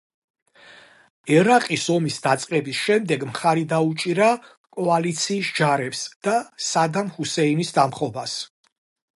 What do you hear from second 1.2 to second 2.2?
ერაყის ომის